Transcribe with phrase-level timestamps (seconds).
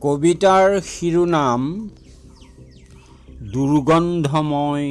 [0.00, 1.62] কবিতাৰ শিৰোনাম
[3.52, 4.88] দুৰ্গন্ধময়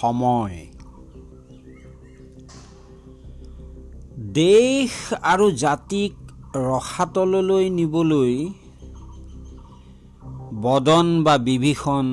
[0.00, 0.56] সময়।
[4.34, 6.12] দেশ আৰু জাতিক
[6.68, 8.34] ৰসাতললৈ নিবলৈ
[10.62, 12.06] বদন বা বিভীষণ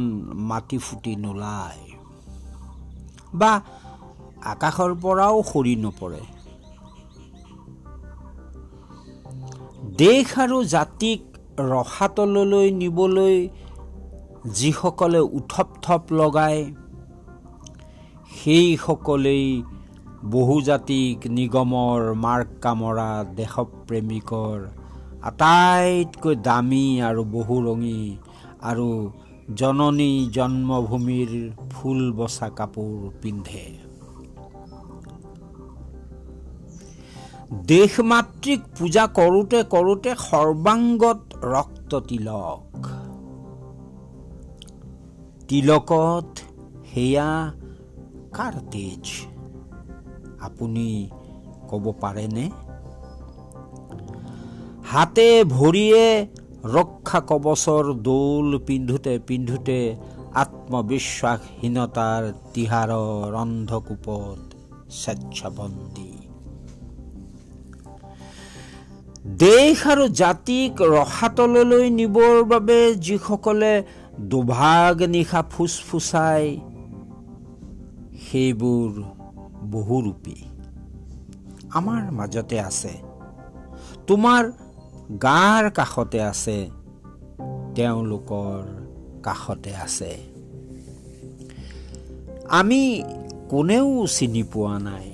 [0.49, 1.83] মাটি ফুটি নোলায়
[3.33, 3.51] বা
[4.53, 6.23] আকাশৰ পৰাও সৰি নপৰে।
[9.97, 11.21] দেশ আৰু জাতিক
[11.57, 13.49] ৰসাতললৈ নিবলৈ
[14.45, 16.61] যিসকলে উথপ থপ লগায়
[18.31, 19.45] সেইসকলেই
[20.25, 24.57] বহুজাতিক নিগমৰ মাৰ্ক কামৰা দেশপ্ৰেমিকৰ
[25.21, 28.01] আটাইতকৈ দামী আৰু বহুৰঙী
[28.61, 28.87] আৰু
[29.55, 31.31] জননী জন্মভূমিৰ
[31.71, 33.65] ফুল বচা কাপোৰ পিন্ধে।
[37.67, 42.87] দেশ মাতৃক পূজা কৰোঁতে কৰোঁতে সৰ্বাংগত ৰক্ত তিলক
[45.49, 46.29] তিলকত
[46.93, 47.29] সেয়া
[48.33, 49.05] কাৰ তেজ?
[50.41, 50.87] আপুনি
[51.69, 52.45] ক'ব পাৰেনে?
[54.85, 56.05] হাতে ভৰিয়ে
[56.73, 59.79] ৰক্ষা কবচৰ দৌল পিন্ধোতে পিন্ধোতে
[60.35, 62.23] আত্মবিশ্বাসহীনতাৰ
[62.53, 64.39] তিহাৰৰ অন্ধকূপত
[64.91, 66.14] স্বেচ্ছাবন্দী।
[69.27, 73.83] দেশ আৰু জাতিক ৰসাতললৈ নিবৰ বাবে যিসকলে
[74.19, 76.59] দুভাগ নিশা ফুচফুচাই
[78.31, 79.03] সেইবোৰ
[79.63, 80.35] বহুৰূপী।
[81.73, 82.93] আমাৰ মাজতে আছে।
[84.07, 84.51] তোমাৰ
[85.21, 86.69] গাৰ কাষতে আছে।
[87.75, 88.63] তেওঁলোকৰ
[89.23, 90.17] কাষতে আছে।
[92.49, 93.03] আমি
[93.49, 95.11] কোনেও চিনি পোৱা নাই।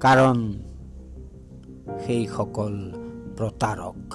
[0.00, 0.65] কাৰণ
[2.04, 2.74] সেইসকল
[3.36, 4.14] প্ৰতাৰক।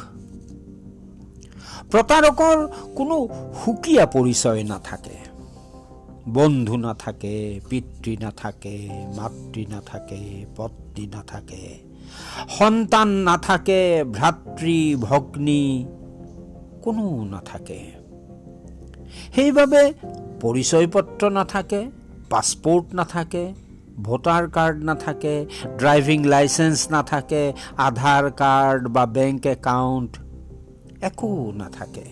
[1.92, 2.58] প্ৰতাৰকৰ
[2.96, 3.28] কোনো
[3.66, 5.18] সুকীয়া পৰিচয় নাথাকে।
[6.30, 11.80] বন্ধু নাথাকে পিতৃ নাথাকে মাতৃ নাথাকে পত্নী নাথাকে।
[12.60, 15.86] সন্তান নাথাকে ভাতৃ ভগ্নী
[16.82, 17.80] কোনো নাথাকে।
[19.36, 19.94] সেইবাবে
[20.42, 21.90] পৰিচয় পত্ৰ নাথাকে
[22.30, 23.54] পাছপৰ্ট নাথাকে
[24.00, 25.46] ভোটাৰ কাৰ্ড নাথাকে
[25.78, 30.12] ড্ৰাইভিং লাইচেঞ্চ নাথাকে আধাৰ কাৰ্ড বা বেংক একাউণ্ট
[31.02, 32.06] একো নাথাকে।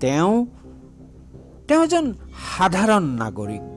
[0.00, 0.46] তেওঁ
[1.68, 2.06] তেওঁ এজন
[2.48, 3.68] সাধাৰণ নাগৰিক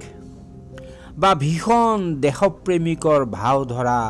[1.18, 4.02] বা ভীষণ দেশপ্ৰেমিকৰ ভাও ধৰা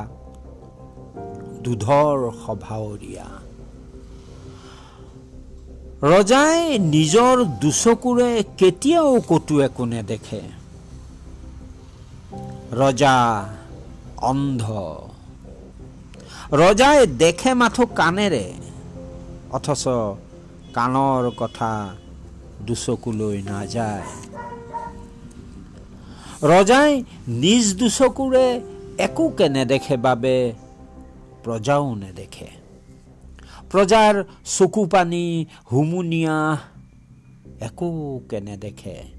[1.63, 3.27] দুধৰ স্বভাৱৰীয়া
[6.03, 10.58] ৰজাই নিজৰ দুচকুৰে কেতিয়াও কতো একো নেদেখে।
[12.71, 13.49] ৰজা
[14.21, 14.63] অন্ধ।
[16.51, 18.53] ৰজাই দেখে মাথো কাণেৰে
[19.51, 19.83] অথচ
[20.73, 21.95] কাণৰ কথা
[22.61, 24.03] দুচকুলৈ নাযায়।
[26.43, 28.61] ৰজাই নিজ দুচকুৰে
[28.97, 30.53] একোকে নেদেখে বাবে
[31.43, 32.49] প্ৰজাও নেদেখে।
[33.71, 36.57] প্ৰজাৰ চকু পানী হুমুনিয়া
[37.61, 39.18] একোকে নেদেখে।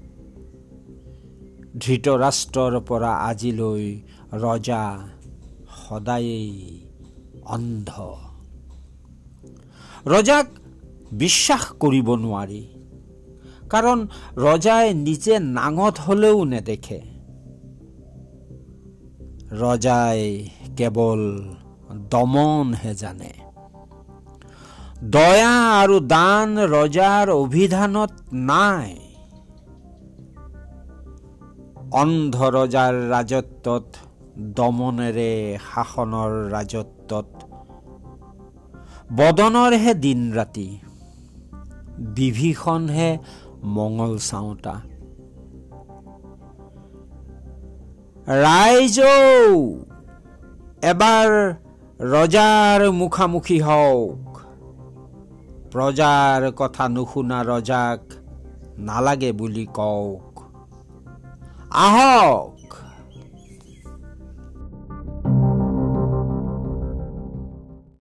[1.79, 4.01] ধৃতৰাষ্ট্ৰৰ পৰা আজিলৈ
[4.33, 5.07] ৰজা
[5.75, 6.79] সদায়েই
[7.45, 7.91] অন্ধ।
[10.05, 10.47] ৰজাক
[11.11, 12.67] বিশ্বাস কৰিব নোৱাৰি
[13.69, 17.01] কাৰণ ৰজাই নিজে নাঙত হলেও নেদেখে।
[19.51, 21.53] ৰজাই কেৱল
[22.09, 23.33] দমনহে জানে।
[25.03, 29.10] দয়া আৰু দান ৰজাৰ অভিধানত নাই।
[31.99, 33.85] অন্ধ ৰজাৰ ৰাজত্বত
[34.37, 35.31] দমনেৰে
[35.73, 37.27] শাসনৰ ৰাজত্বত।
[39.13, 40.67] বদনৰহে দিন ৰাতি
[42.15, 43.09] বিভীষণহে
[43.63, 44.75] মঙল চাওঁতা।
[48.27, 48.97] ৰাইজ
[50.91, 51.29] এবাৰ
[51.99, 54.31] ৰজাৰ মুখামুখি হওক।
[55.71, 58.01] প্ৰজাৰ কথা নুশুনা ৰজাক
[58.79, 60.30] নালাগে বুলি কওক।
[61.71, 62.51] 阿浩。